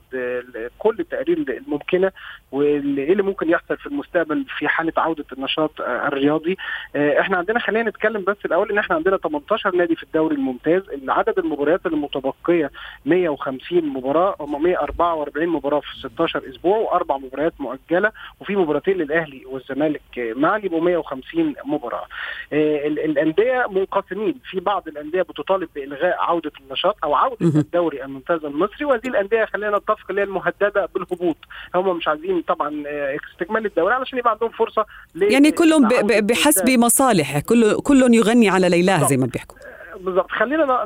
كل 0.78 0.96
التقارير 1.00 1.38
الممكنة 1.38 2.12
وإيه 2.52 2.78
اللي 3.12 3.22
ممكن 3.22 3.50
يحصل 3.50 3.76
في 3.76 3.86
المستقبل 3.86 4.44
في 4.58 4.68
حالة 4.68 4.92
عودة 4.96 5.24
النشاط 5.32 5.80
الرياضي. 5.80 6.56
إحنا 6.96 7.36
عندنا 7.36 7.58
خلينا 7.60 7.90
نتكلم 7.90 8.24
بس 8.24 8.36
الأول 8.44 8.70
إن 8.70 8.78
إحنا 8.78 8.96
عندنا 8.96 9.16
18 9.16 9.76
نادي 9.76 9.96
في 9.96 10.02
الدوري 10.02 10.34
الممتاز 10.36 10.82
عدد 11.08 11.38
المباريات 11.38 11.86
المتبقية 11.86 12.70
150 13.06 13.84
مباراة 13.88 14.36
هم 14.40 14.62
144 14.62 15.46
مباراة 15.48 15.80
في 15.80 15.86
16 16.08 16.42
أسبوع 16.48 16.76
وأربع 16.78 17.16
مباريات 17.16 17.52
مؤجلة 17.60 18.12
وفي 18.49 18.57
مباراتين 18.57 18.97
للأهلي 18.97 19.43
والزمالك. 19.47 20.00
معا 20.17 20.59
يبقوا 20.59 20.81
150 20.81 21.55
مباراة. 21.64 22.07
الأندية 22.52 23.67
منقسمين. 23.71 24.35
في 24.50 24.61
بعض 24.61 24.88
الأندية 24.88 25.23
بتطالب 25.23 25.69
بإلغاء 25.75 26.17
عودة 26.19 26.52
النشاط 26.61 26.97
أو 27.05 27.14
عودة 27.14 27.37
الدوري 27.61 28.05
الممتاز 28.05 28.45
المصري 28.45 28.85
وهذه 28.85 29.07
الأندية 29.09 29.45
خلينا 29.45 29.78
نتفق 29.78 30.07
اللي 30.11 30.21
هي 30.21 30.25
المهددة 30.25 30.88
بالهبوط. 30.95 31.37
هم 31.75 31.97
مش 31.97 32.09
عايزين 32.09 32.43
طبعا 32.43 32.85
استكمال 33.33 33.67
الدوري 33.67 33.95
علشان 33.95 34.19
يبقى 34.19 34.31
عندهم 34.33 34.50
فرصة 34.50 34.87
يعني 35.14 35.50
كلهم 35.50 35.88
بحسب 36.07 36.71
مصالح 36.71 37.38
كل 37.38 37.75
كل 37.83 38.14
يغني 38.14 38.49
على 38.49 38.69
ليلاه 38.69 39.07
زي 39.09 39.17
ما 39.17 39.26
بيحكوا. 39.26 39.57
بالظبط 40.00 40.31
خلينا 40.31 40.85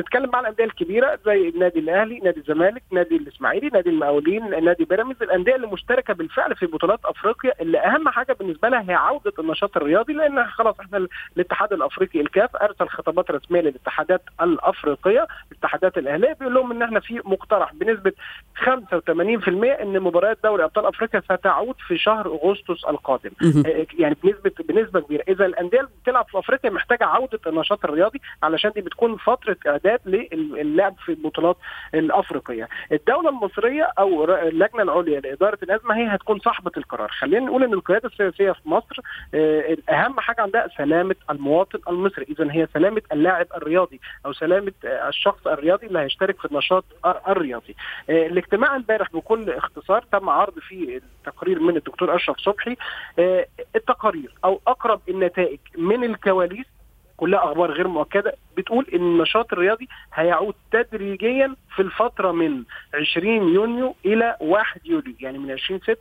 نتكلم 0.00 0.30
مع 0.30 0.40
الأندية 0.40 0.64
الكبيرة 0.64 1.18
زي 1.26 1.48
النادي 1.48 1.78
الأهلي 1.78 2.18
نادي 2.18 2.40
الزمالك 2.40 2.82
نادي 2.92 3.16
الإسماعيلي 3.16 3.68
نادي 3.68 3.90
المقاولين 3.90 4.64
نادي 4.64 4.84
بيراميدز. 4.84 5.22
الأندية 5.22 5.54
اللي 5.56 5.66
مشتركة 5.66 6.14
بالفعل 6.14 6.56
في 6.56 6.66
بطولات 6.66 7.00
أفريقيا 7.04 7.52
اللي 7.60 7.78
أهم 7.78 8.08
حاجة 8.08 8.32
بالنسبة 8.32 8.68
لها 8.68 8.84
هي 8.90 8.94
عودة 8.94 9.32
النشاط 9.38 9.76
الرياضي 9.76 10.12
لأن 10.12 10.44
خلاص 10.46 10.80
إحنا 10.80 10.98
ال- 10.98 11.08
الاتحاد 11.36 11.72
الأفريقي 11.72 12.20
الكاف 12.20 12.56
أرسل 12.56 12.88
خطابات 12.88 13.30
رسمية 13.30 13.60
للاتحادات 13.60 14.22
الأفريقية 14.42 15.26
الاتحادات 15.52 15.98
الأهلية 15.98 16.32
بيقول 16.32 16.54
لهم 16.54 16.70
إن 16.72 16.82
إحنا 16.82 17.00
في 17.00 17.20
مقترح 17.24 17.74
بنسبة 17.74 18.12
85% 18.56 19.82
إن 19.82 20.00
مباريات 20.00 20.38
دوري 20.44 20.64
أبطال 20.64 20.86
أفريقيا 20.86 21.20
ستعود 21.20 21.74
في 21.86 21.98
شهر 21.98 22.26
أغسطس 22.26 22.84
القادم. 22.88 23.30
آه، 23.66 23.86
يعني 23.98 24.16
بنسبه 24.24 24.50
بنسبة 24.68 25.00
كبيرة. 25.00 25.24
إذا 25.28 25.46
الأندية 25.46 25.78
اللي 25.80 25.90
بتلعب 26.02 26.26
في 26.28 26.38
أفريقيا 26.38 26.70
محتاجة 26.70 27.04
عودة 27.04 27.40
النشاط 27.46 27.84
الرياضي 27.84 28.17
علشان 28.42 28.70
دي 28.70 28.80
بتكون 28.80 29.16
فترة 29.16 29.56
إعداد 29.66 30.00
للعب 30.06 30.94
في 31.04 31.08
البطولات 31.08 31.56
الأفريقية. 31.94 32.68
الدولة 32.92 33.28
المصرية 33.28 33.92
أو 33.98 34.24
اللجنة 34.34 34.82
العليا 34.82 35.20
لإدارة 35.20 35.58
الأزمة 35.62 35.96
هي 35.96 36.06
هتكون 36.06 36.38
صاحبة 36.38 36.70
القرار. 36.76 37.08
خلينا 37.08 37.46
نقول 37.46 37.64
إن 37.64 37.72
القيادة 37.72 38.08
السياسية 38.08 38.52
في 38.52 38.68
مصر 38.68 38.96
آه، 39.34 39.76
أهم 39.90 40.20
حاجة 40.20 40.40
عندها 40.40 40.68
سلامة 40.78 41.14
المواطن 41.30 41.78
المصري. 41.88 42.26
اذا 42.30 42.52
هي 42.52 42.68
سلامة 42.74 43.02
اللاعب 43.12 43.46
الرياضي 43.56 44.00
أو 44.26 44.32
سلامة 44.32 44.72
آه، 44.84 45.08
الشخص 45.08 45.46
الرياضي 45.46 45.86
اللي 45.86 45.98
هيشترك 45.98 46.38
في 46.40 46.44
النشاط 46.44 46.84
الر- 47.06 47.20
الرياضي. 47.28 47.76
آه، 48.10 48.26
الاجتماع 48.26 48.76
امبارح 48.76 49.12
بكل 49.12 49.50
اختصار 49.50 50.02
تم 50.12 50.28
عرض 50.28 50.58
فيه 50.58 50.96
التقرير 50.96 51.60
من 51.60 51.76
الدكتور 51.76 52.14
أشرف 52.16 52.36
صبحي. 52.38 52.76
التقارير 53.76 54.34
أو 54.44 54.60
أقرب 54.66 55.00
النتائج 55.08 55.58
من 55.78 56.04
الكواليس 56.04 56.66
كلها 57.18 57.44
أخبار 57.44 57.72
غير 57.72 57.88
مؤكدة 57.88 58.32
بتقول 58.56 58.86
إن 58.94 59.00
النشاط 59.00 59.52
الرياضي 59.52 59.88
هيعود 60.14 60.54
تدريجيا 60.72 61.54
في 61.76 61.82
الفترة 61.82 62.32
من 62.32 62.62
20 62.94 63.54
يونيو 63.54 63.94
إلى 64.06 64.36
1 64.40 64.80
يوليو 64.84 65.14
يعني 65.20 65.38
من 65.38 65.50
20 65.50 65.80
6 65.80 65.96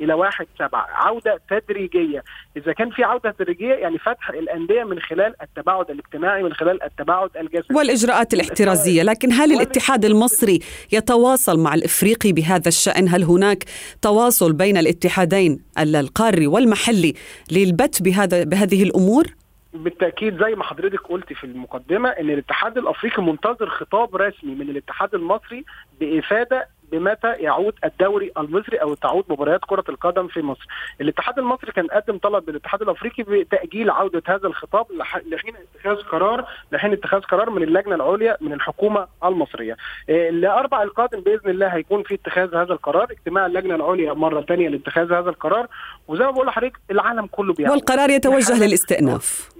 إلى 0.00 0.14
1 0.14 0.46
7 0.58 0.86
عودة 0.90 1.40
تدريجية. 1.50 2.24
إذا 2.56 2.72
كان 2.72 2.90
في 2.90 3.04
عودة 3.04 3.30
تدريجية 3.30 3.74
يعني 3.74 3.98
فتح 3.98 4.28
الأندية 4.30 4.84
من 4.84 5.00
خلال 5.00 5.34
التباعد 5.42 5.90
الاجتماعي 5.90 6.42
من 6.42 6.52
خلال 6.52 6.82
التباعد 6.82 7.30
الجسدي. 7.36 7.74
والإجراءات 7.74 8.34
الاحترازية. 8.34 9.02
لكن 9.02 9.32
هل 9.32 9.52
الاتحاد 9.52 10.04
المصري 10.04 10.60
يتواصل 10.92 11.58
مع 11.58 11.74
الإفريقي 11.74 12.32
بهذا 12.32 12.68
الشأن؟ 12.68 13.08
هل 13.08 13.24
هناك 13.24 13.64
تواصل 14.02 14.52
بين 14.52 14.76
الاتحادين 14.76 15.64
القاري 15.78 16.46
والمحلي 16.46 17.14
للبت 17.52 18.02
بهذا 18.02 18.44
بهذه 18.44 18.82
الأمور؟ 18.82 19.41
بالتأكيد 19.74 20.44
زي 20.44 20.54
ما 20.54 20.64
حضرتك 20.64 21.00
قلت 21.00 21.32
في 21.32 21.44
المقدمة 21.44 22.08
إن 22.08 22.30
الاتحاد 22.30 22.78
الأفريقي 22.78 23.22
منتظر 23.22 23.68
خطاب 23.68 24.16
رسمي 24.16 24.54
من 24.54 24.70
الاتحاد 24.70 25.14
المصري 25.14 25.64
بإفادة 26.00 26.68
بمتى 26.92 27.32
يعود 27.32 27.74
الدوري 27.84 28.32
المصري 28.38 28.76
أو 28.76 28.94
تعود 28.94 29.24
مباريات 29.28 29.60
كرة 29.66 29.84
القدم 29.88 30.28
في 30.28 30.42
مصر. 30.42 30.66
الاتحاد 31.00 31.38
المصري 31.38 31.72
كان 31.72 31.86
قدم 31.86 32.18
طلب 32.18 32.50
للاتحاد 32.50 32.82
الأفريقي 32.82 33.22
بتأجيل 33.22 33.90
عودة 33.90 34.22
هذا 34.26 34.46
الخطاب 34.46 34.86
لح- 34.98 35.26
لحين 35.26 35.54
اتخاذ 35.76 35.96
قرار 35.96 36.46
لحين 36.72 36.92
اتخاذ 36.92 37.20
قرار 37.20 37.50
من 37.50 37.62
اللجنة 37.62 37.94
العليا 37.94 38.36
من 38.40 38.52
الحكومة 38.52 39.06
المصرية. 39.24 39.76
الاربع 40.08 40.82
القادم 40.82 41.20
بإذن 41.20 41.50
الله 41.50 41.66
هيكون 41.66 42.02
في 42.02 42.14
اتخاذ 42.14 42.54
هذا 42.54 42.72
القرار، 42.72 43.06
اجتماع 43.10 43.46
اللجنة 43.46 43.74
العليا 43.74 44.12
مرة 44.12 44.40
ثانية 44.40 44.68
لاتخاذ 44.68 45.12
هذا 45.12 45.30
القرار 45.30 45.66
وزي 46.08 46.24
ما 46.24 46.30
بقول 46.30 46.46
لحضرتك 46.46 46.80
العالم 46.90 47.26
كله 47.26 47.54
بيعمل 47.54 47.72
والقرار 47.74 48.10
يتوجه 48.10 48.66
للاستئناف 48.66 49.48
لل- 49.48 49.51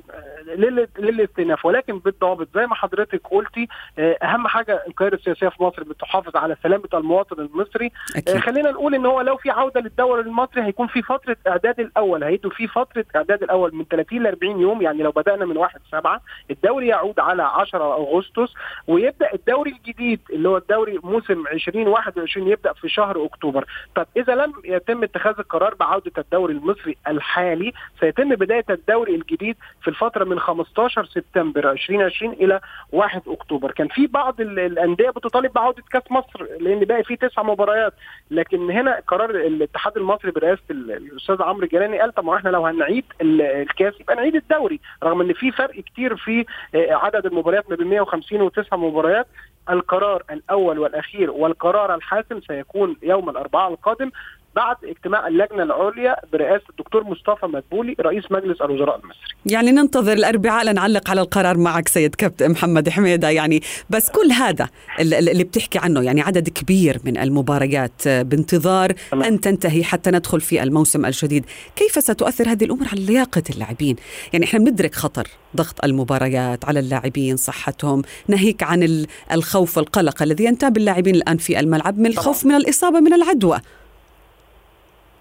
للاستئناف 0.98 1.64
ولكن 1.64 1.98
بالضابط 1.98 2.48
زي 2.54 2.66
ما 2.66 2.74
حضرتك 2.74 3.20
قلتي 3.30 3.68
آه، 3.98 4.12
أهم 4.22 4.48
حاجة 4.48 4.82
القياده 4.88 5.16
السياسية 5.16 5.48
في 5.48 5.62
مصر 5.62 5.82
بتحافظ 5.82 6.36
على 6.36 6.56
سلامة 6.62 6.88
المواطن 6.94 7.40
المصري. 7.40 7.86
آه، 7.86 8.18
أكيد 8.18 8.38
خلينا 8.38 8.70
نقول 8.70 8.94
إن 8.94 9.06
هو 9.06 9.20
لو 9.20 9.36
في 9.36 9.50
عودة 9.50 9.80
للدوري 9.80 10.20
المصري 10.22 10.62
هيكون 10.62 10.86
في 10.86 11.02
فترة 11.02 11.36
إعداد 11.48 11.80
الأول. 11.80 12.24
هيدوا 12.24 12.50
في 12.50 12.68
فترة 12.68 13.04
إعداد 13.16 13.42
الأول 13.42 13.74
من 13.74 13.84
30 13.84 14.22
ل 14.22 14.26
40 14.26 14.60
يوم 14.60 14.82
يعني 14.82 15.02
لو 15.02 15.10
بدأنا 15.10 15.44
من 15.44 15.56
1 15.56 15.80
7 15.92 16.20
الدوري 16.50 16.86
يعود 16.86 17.20
على 17.20 17.42
10 17.42 17.94
أغسطس. 17.94 18.54
ويبدأ 18.86 19.32
الدوري 19.34 19.70
الجديد 19.70 20.20
اللي 20.30 20.48
هو 20.48 20.56
الدوري 20.56 20.98
موسم 21.02 21.46
2021 21.46 22.48
يبدأ 22.48 22.72
في 22.72 22.88
شهر 22.88 23.24
أكتوبر. 23.24 23.64
طب 23.94 24.06
إذا 24.16 24.34
لم 24.34 24.52
يتم 24.64 25.02
اتخاذ 25.02 25.34
القرار 25.38 25.74
بعودة 25.74 26.12
الدوري 26.18 26.54
المصري 26.54 26.96
الحالي 27.08 27.72
سيتم 28.00 28.28
بداية 28.34 28.64
الدوري 28.70 29.14
الجديد 29.14 29.56
في 29.82 29.88
الفترة 30.02 30.24
من 30.24 30.38
15 30.40 31.04
سبتمبر 31.04 31.70
2020 31.70 32.32
إلى 32.32 32.60
1 32.92 33.22
أكتوبر. 33.26 33.70
كان 33.70 33.88
في 33.88 34.06
بعض 34.06 34.40
ال- 34.40 34.58
الأندية 34.58 35.10
بتطالب 35.10 35.52
بعودة 35.52 35.82
كأس 35.92 36.02
مصر 36.10 36.46
لأن 36.60 36.78
باقي 36.78 37.04
فيه 37.04 37.14
تسع 37.14 37.42
مباريات. 37.42 37.94
لكن 38.30 38.70
هنا 38.70 39.00
قرار 39.06 39.30
الاتحاد 39.30 39.96
المصري 39.96 40.30
برئاسة 40.30 40.62
ال- 40.70 40.90
الأستاذ 40.92 41.42
عمرو 41.42 41.66
جيلاني 41.66 42.00
قال 42.00 42.14
طب 42.14 42.24
ما 42.24 42.36
إحنا 42.36 42.50
لو 42.50 42.66
هنعيد 42.66 43.04
ال- 43.20 43.42
الكاس 43.42 44.00
يبقى 44.00 44.16
نعيد 44.16 44.34
الدوري. 44.36 44.80
رغم 45.04 45.20
إن 45.20 45.32
في 45.32 45.50
فرق 45.52 45.80
كتير 45.80 46.16
في 46.16 46.44
آه، 46.74 46.92
عدد 46.94 47.26
المباريات 47.26 47.70
ما 47.70 47.76
بين 47.76 47.86
150 47.86 48.42
وتسع 48.42 48.76
مباريات. 48.76 49.26
القرار 49.70 50.22
الأول 50.30 50.78
والأخير 50.78 51.30
والقرار 51.30 51.94
الحاسم 51.94 52.40
سيكون 52.40 52.96
يوم 53.02 53.30
الأربعاء 53.30 53.70
القادم. 53.72 54.10
بعد 54.56 54.76
اجتماع 54.84 55.28
اللجنة 55.28 55.62
العليا 55.62 56.16
برئاسة 56.32 56.64
الدكتور 56.70 57.04
مصطفى 57.04 57.46
مدبولي 57.46 57.96
رئيس 58.00 58.24
مجلس 58.30 58.60
الوزراء 58.62 58.96
المصري. 58.96 59.20
يعني 59.46 59.70
ننتظر 59.72 60.12
الأربعاء 60.12 60.64
لنعلق 60.64 61.10
على 61.10 61.20
القرار 61.20 61.58
معك 61.58 61.88
سيد 61.88 62.14
كابتن 62.14 62.50
محمد 62.50 62.88
حميدة. 62.88 63.30
يعني 63.30 63.62
بس 63.90 64.10
كل 64.10 64.32
هذا 64.32 64.68
ال- 65.00 65.14
ال- 65.14 65.28
اللي 65.28 65.44
بتحكي 65.44 65.78
عنه 65.78 66.00
يعني 66.02 66.20
عدد 66.20 66.48
كبير 66.48 66.98
من 67.04 67.18
المباريات 67.18 68.06
آه، 68.06 68.22
بانتظار 68.22 68.92
تمام. 69.10 69.22
أن 69.24 69.40
تنتهي 69.40 69.84
حتى 69.84 70.10
ندخل 70.10 70.40
في 70.40 70.62
الموسم 70.62 71.06
الجديد. 71.06 71.44
كيف 71.76 71.92
ستؤثر 72.04 72.48
هذه 72.48 72.64
الأمور 72.64 72.86
على 72.92 73.04
لياقة 73.06 73.42
اللاعبين؟ 73.50 73.96
يعني 74.32 74.44
إحنا 74.44 74.58
بندرك 74.58 74.94
خطر 74.94 75.26
ضغط 75.56 75.84
المباريات 75.84 76.64
على 76.64 76.80
اللاعبين 76.80 77.36
صحتهم 77.36 78.02
ناهيك 78.28 78.62
عن 78.62 78.82
ال- 78.82 79.06
الخوف 79.32 79.76
والقلق 79.78 80.22
الذي 80.22 80.44
ينتاب 80.44 80.76
اللاعبين 80.76 81.14
الآن 81.14 81.36
في 81.36 81.60
الملعب 81.60 81.98
من 81.98 82.06
الخوف 82.06 82.44
من 82.46 82.54
الإصابة 82.54 83.00
من 83.00 83.12
العدوى. 83.12 83.60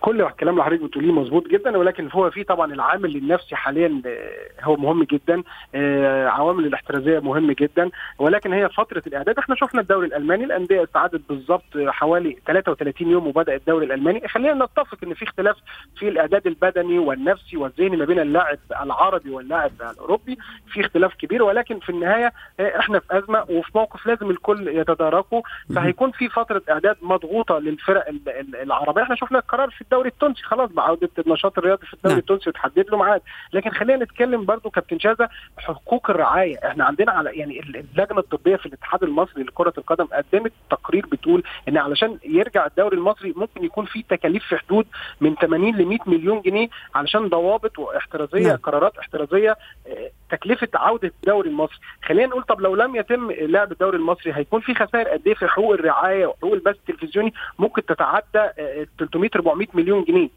كل 0.00 0.22
الكلام 0.22 0.54
اللي 0.54 0.64
حضرتك 0.64 0.82
بتقوليه 0.82 1.12
مظبوط 1.12 1.48
جدا 1.48 1.76
ولكن 1.78 2.08
هو 2.12 2.30
في 2.30 2.44
طبعا 2.44 2.72
العامل 2.74 3.16
النفسي 3.16 3.56
حاليا 3.56 4.02
آه، 4.06 4.64
هو 4.64 4.76
مهم 4.76 5.02
جدا 5.04 5.42
آه، 5.74 6.26
عوامل 6.28 6.66
الاحترازية 6.66 7.18
مهم 7.18 7.52
جدا 7.52 7.90
ولكن 8.18 8.52
هي 8.52 8.68
فترة 8.68 9.02
الإعداد. 9.06 9.38
إحنا 9.38 9.54
شفنا 9.54 9.80
الدوري 9.80 10.06
الألماني 10.06 10.44
الأندية 10.44 10.82
استعدت 10.84 11.20
بالظبط 11.28 11.64
حوالي 11.88 12.36
33 12.46 13.10
يوم 13.10 13.26
وبدا 13.26 13.54
الدوري 13.54 13.86
الألماني. 13.86 14.28
خلينا 14.28 14.64
نتفق 14.64 14.98
إن 15.04 15.14
في 15.14 15.24
اختلاف 15.24 15.56
في 15.96 16.08
الإعداد 16.08 16.46
البدني 16.46 16.98
والنفسي 16.98 17.56
والذهني 17.56 17.96
ما 17.96 18.04
بين 18.04 18.18
اللاعب 18.20 18.58
العربي 18.82 19.30
واللاعب 19.30 19.72
الأوروبي. 19.92 20.38
في 20.72 20.80
اختلاف 20.80 21.14
كبير 21.14 21.42
ولكن 21.42 21.78
في 21.78 21.90
النهاية 21.90 22.32
آه، 22.60 22.78
إحنا 22.78 22.98
في 22.98 23.18
أزمة 23.18 23.40
وفي 23.50 23.70
موقف 23.74 24.06
لازم 24.06 24.30
الكل 24.30 24.68
يتداركه. 24.68 25.42
فهيكون 25.74 26.10
في 26.10 26.28
فترة 26.28 26.62
إعداد 26.70 26.96
مضغوطة 27.02 27.58
للفرق 27.58 28.08
ال- 28.08 28.28
ال- 28.28 28.56
العربية. 28.56 29.02
إحنا 29.02 29.14
شفنا 29.16 29.38
القرار 29.38 29.70
في 29.70 29.84
الدوري 29.92 30.08
التونسي 30.08 30.42
خلاص 30.42 30.70
بعوده 30.70 31.08
النشاط 31.18 31.58
الرياضي 31.58 31.86
في 31.86 31.94
الدوري 31.94 32.12
نعم. 32.14 32.18
التونسي 32.18 32.50
وتحدد 32.50 32.90
له 32.90 32.98
ميعاد 32.98 33.20
لكن 33.52 33.70
خلينا 33.70 34.04
نتكلم 34.04 34.44
برضو 34.44 34.70
كابتن 34.70 34.98
شاذة 34.98 35.28
حقوق 35.58 36.10
الرعاية 36.10 36.56
إحنا 36.66 36.84
عندنا 36.84 37.12
على 37.12 37.30
يعني 37.38 37.60
ال- 37.60 37.76
اللجنة 37.76 38.18
الطبية 38.18 38.56
في 38.56 38.66
الاتحاد 38.66 39.02
المصري 39.02 39.42
لكرة 39.42 39.72
القدم 39.78 40.04
قدمت 40.04 40.52
تقرير 40.70 41.06
بتقول 41.06 41.42
إن 41.68 41.76
علشان 41.78 42.18
يرجع 42.24 42.66
الدوري 42.66 42.96
المصري 42.96 43.32
ممكن 43.36 43.64
يكون 43.64 43.84
في 43.86 44.02
تكاليف 44.02 44.44
في 44.44 44.56
حدود 44.56 44.86
من 45.20 45.34
80 45.34 45.76
ل 45.76 45.84
100 45.86 45.98
مليون 46.06 46.40
جنيه 46.40 46.68
علشان 46.94 47.28
ضوابط 47.28 47.78
واحترازية 47.78 48.48
نعم. 48.48 48.56
قرارات 48.56 48.98
احترازية 48.98 49.56
آه، 49.86 50.10
تكلفة 50.30 50.68
عودة 50.74 51.12
الدوري 51.22 51.48
المصري. 51.48 51.78
خلينا 52.04 52.26
نقول 52.26 52.42
طب 52.42 52.60
لو 52.60 52.74
لم 52.74 52.96
يتم 52.96 53.30
لعب 53.30 53.72
الدوري 53.72 53.96
المصري 53.96 54.32
هيكون 54.34 54.60
في 54.60 54.74
خسائر 54.74 55.08
قد 55.08 55.22
إيه 55.26 55.34
في 55.34 55.46
حقوق 55.46 55.72
الرعاية 55.72 56.26
وحقوق 56.26 56.52
البث 56.52 56.76
التلفزيوني؟ 56.76 57.34
ممكن 57.58 57.86
تتعدى 57.86 58.24
آه، 58.58 58.86
300 58.98 59.30
400 59.36 59.66
مليون 59.74 60.04
جنيه. 60.04 60.28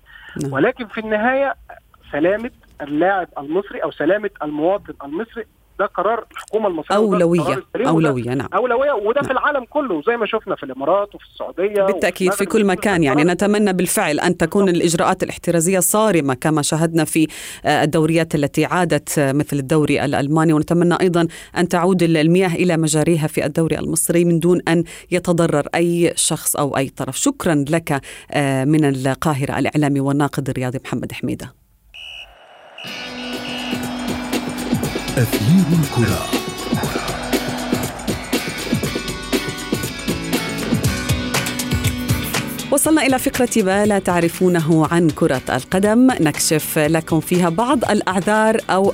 نعم. 0.43 0.53
ولكن 0.53 0.86
في 0.88 0.97
النهاية 0.99 1.56
سلامة 2.12 2.51
اللاعب 2.82 3.27
المصري 3.38 3.79
أو 3.84 3.91
سلامة 3.91 4.29
المواطن 4.43 4.93
المصري 5.03 5.45
ده 5.79 5.86
قرار 5.86 6.25
الحكومة 6.31 6.67
المصرية 6.67 6.97
وده 6.97 7.25
أولوية 7.89 8.33
نعم. 8.33 8.47
أولوية 8.53 8.91
وده 8.91 9.21
نعم. 9.21 9.23
في 9.23 9.31
العالم 9.31 9.65
كله 9.69 10.01
زي 10.07 10.17
ما 10.17 10.25
شفنا 10.25 10.55
في 10.55 10.63
الإمارات 10.63 11.15
وفي 11.15 11.25
السعودية 11.25 11.83
بالتأكيد 11.83 12.27
وفي 12.27 12.38
في 12.38 12.45
كل. 12.45 12.65
مكان 12.65 13.03
يعني 13.03 13.23
نتمنى 13.23 13.73
بالفعل 13.73 14.19
أن 14.19 14.38
تكون 14.38 14.69
الإجراءات 14.69 15.23
الاحترازية 15.23 15.79
صارمة 15.79 16.33
كما 16.33 16.62
شاهدنا 16.62 17.05
في 17.05 17.27
آه، 17.65 17.83
الدوريات 17.83 18.36
التي 18.36 18.65
عادت 18.65 19.19
آه، 19.19 19.31
مثل 19.31 19.57
الدوري 19.57 20.05
الألماني. 20.05 20.53
ونتمنى 20.53 20.95
أيضا 21.01 21.27
أن 21.57 21.67
تعود 21.67 22.03
المياه 22.03 22.55
إلى 22.55 22.77
مجاريها 22.77 23.27
في 23.27 23.45
الدوري 23.45 23.79
المصري 23.79 24.25
من 24.25 24.39
دون 24.39 24.62
أن 24.67 24.83
يتضرر 25.12 25.67
أي 25.75 26.13
شخص 26.15 26.55
أو 26.55 26.77
أي 26.77 26.89
طرف. 26.89 27.17
شكرا 27.17 27.65
لك 27.69 28.01
آه، 28.31 28.65
من 28.65 28.86
القاهرة 28.86 29.59
الإعلامي 29.59 29.99
والناقد 29.99 30.49
الرياضي 30.49 30.79
محمد 30.86 31.12
حميدة. 31.12 31.53
أثير 35.17 35.80
الكرة. 35.80 36.42
وصلنا 42.73 43.05
إلى 43.05 43.19
فقرة 43.19 43.63
ما 43.63 43.86
لا 43.86 43.99
تعرفونه 43.99 44.88
عن 44.91 45.09
كرة 45.09 45.41
القدم. 45.49 46.07
نكشف 46.12 46.79
لكم 46.79 47.19
فيها 47.19 47.49
بعض 47.49 47.86
الأعذار 47.91 48.62
أو 48.69 48.93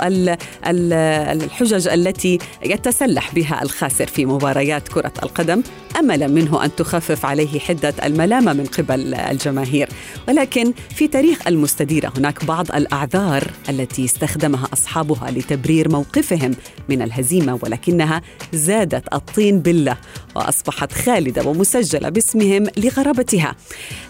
الحجج 0.65 1.87
التي 1.87 2.39
يتسلح 2.65 3.33
بها 3.33 3.63
الخاسر 3.63 4.07
في 4.07 4.25
مباريات 4.25 4.87
كرة 4.87 5.13
القدم. 5.23 5.61
املا 5.99 6.27
منه 6.27 6.65
أن 6.65 6.75
تخفف 6.75 7.25
عليه 7.25 7.59
حدة 7.59 7.93
الملامة 8.03 8.53
من 8.53 8.65
قبل 8.65 9.13
الجماهير. 9.13 9.89
ولكن 10.27 10.73
في 10.95 11.07
تاريخ 11.07 11.47
المستديرة 11.47 12.13
هناك 12.17 12.45
بعض 12.45 12.71
الأعذار 12.71 13.51
التي 13.69 14.05
استخدمها 14.05 14.67
أصحابها 14.73 15.31
لتبرير 15.31 15.89
موقفهم 15.91 16.51
من 16.89 17.01
الهزيمة 17.01 17.59
ولكنها 17.63 18.21
زادت 18.53 19.13
الطين 19.13 19.59
بله 19.59 19.97
وأصبحت 20.35 20.93
خالدة 20.93 21.43
ومسجلة 21.43 22.09
باسمهم 22.09 22.67
لغرابتها. 22.77 23.55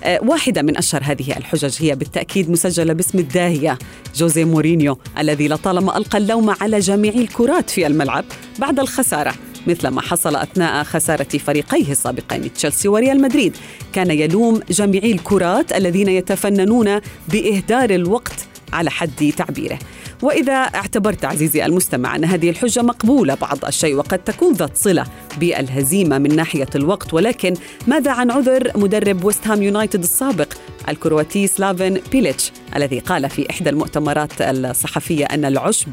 آه، 0.04 0.20
واحدة 0.24 0.62
من 0.62 0.78
أشهر 0.78 1.02
هذه 1.04 1.38
الحجج 1.38 1.76
هي 1.80 1.96
بالتأكيد 1.96 2.50
مسجلة 2.50 2.94
باسم 2.94 3.20
الداهية 3.20 3.78
جوزي 4.16 4.46
مورينيو 4.46 4.98
الذي 5.18 5.48
لطالما 5.48 5.98
ألقى 5.98 6.18
اللوم 6.18 6.50
على 6.62 6.80
جميع 6.80 7.14
الكرات 7.14 7.70
في 7.70 7.88
الملعب 7.88 8.26
بعد 8.60 8.80
الخسارة 8.80 9.34
مثل 9.68 9.88
ما 9.88 10.02
حصل 10.02 10.36
أثناء 10.36 10.84
خسارة 10.84 11.38
فريقيه 11.38 11.92
السابقين 11.92 12.54
تشيلسي 12.54 12.88
وريال 12.88 13.22
مدريد. 13.22 13.58
كان 13.94 14.12
يلوم 14.12 14.60
جميعي 14.70 15.12
الكرات 15.12 15.74
الذين 15.74 16.10
يتفننون 16.10 17.00
بإهدار 17.28 17.90
الوقت 17.90 18.48
على 18.74 18.90
حد 18.90 19.34
تعبيره. 19.38 19.80
وإذا 20.22 20.54
اعتبرت 20.54 21.26
عزيزي 21.26 21.66
المستمع 21.66 22.16
أن 22.16 22.26
هذه 22.26 22.50
الحجة 22.50 22.82
مقبولة 22.82 23.36
بعض 23.36 23.66
الشيء 23.66 23.96
وقد 23.96 24.20
تكون 24.20 24.54
ذات 24.54 24.78
صلة 24.78 25.06
بالهزيمة 25.40 26.18
من 26.18 26.36
ناحية 26.36 26.68
الوقت 26.76 27.14
ولكن 27.14 27.54
ماذا 27.88 28.12
عن 28.12 28.32
عذر 28.32 28.72
مدرب 28.76 29.24
ويست 29.24 29.48
هام 29.48 29.64
يونايتد 29.64 30.04
السابق 30.04 30.54
الكرواتي 30.90 31.48
سلافين 31.48 32.02
بيليتش 32.12 32.52
الذي 32.76 33.00
قال 33.00 33.30
في 33.30 33.50
إحدى 33.50 33.70
المؤتمرات 33.70 34.42
الصحفية 34.42 35.26
أن 35.26 35.46
العشب 35.46 35.88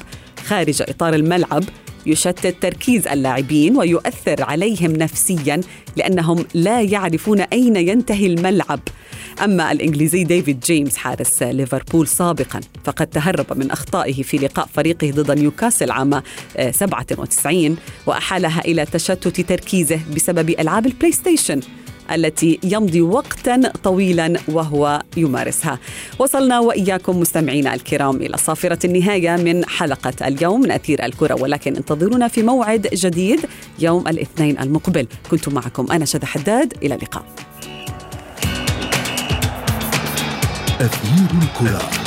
خارج 0.46 0.82
إطار 0.82 1.14
الملعب 1.14 1.64
يشتت 2.06 2.62
تركيز 2.62 3.06
اللاعبين 3.06 3.76
ويؤثر 3.76 4.42
عليهم 4.44 4.92
نفسيا 4.92 5.60
لأنهم 5.96 6.44
لا 6.54 6.80
يعرفون 6.82 7.40
أين 7.40 7.76
ينتهي 7.76 8.26
الملعب. 8.26 8.80
أما 9.44 9.72
الإنجليزي 9.72 10.24
ديفيد 10.24 10.60
جيمس 10.60 10.96
حارس 10.96 11.42
ليفربول 11.42 12.08
سابقا 12.08 12.60
فقد 12.84 13.06
تهرب 13.06 13.58
من 13.58 13.70
أخطائه 13.70 14.22
في 14.22 14.38
لقاء 14.38 14.68
فريقه 14.74 15.10
ضد 15.10 15.30
نيوكاسل 15.30 15.90
عام 15.90 16.22
97 16.70 17.76
وأحالها 18.06 18.60
إلى 18.60 18.84
تشتت 18.86 19.40
تركيزه 19.40 20.00
بسبب 20.16 20.50
ألعاب 20.50 20.86
البلاي 20.86 21.12
ستيشن 21.12 21.60
التي 22.14 22.58
يمضي 22.62 23.00
وقتا 23.00 23.72
طويلا 23.82 24.34
وهو 24.48 25.02
يمارسها. 25.16 25.78
وصلنا 26.18 26.60
وإياكم 26.60 27.20
مستمعينا 27.20 27.74
الكرام 27.74 28.16
إلى 28.16 28.36
صافرة 28.36 28.78
النهاية 28.84 29.36
من 29.36 29.64
حلقة 29.64 30.28
اليوم 30.28 30.60
من 30.60 30.70
اثير 30.70 31.04
الكرة 31.04 31.34
ولكن 31.34 31.76
انتظرونا 31.76 32.28
في 32.28 32.42
موعد 32.42 32.88
جديد 32.92 33.40
يوم 33.78 34.08
الاثنين 34.08 34.58
المقبل. 34.58 35.06
كنت 35.30 35.48
معكم 35.48 35.92
أنا 35.92 36.04
شذى 36.04 36.26
حداد 36.26 36.74
إلى 36.82 36.94
اللقاء. 36.94 37.24
أثير 40.80 41.28
الكرة. 41.42 42.05